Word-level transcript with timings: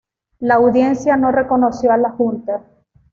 La 0.39 0.55
Audiencia 0.55 1.15
no 1.15 1.31
reconoció 1.31 1.91
a 1.91 1.97
la 1.97 2.09
Junta. 2.09 2.63